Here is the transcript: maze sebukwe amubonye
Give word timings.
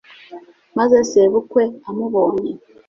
maze 0.77 0.97
sebukwe 1.11 1.63
amubonye 1.89 2.51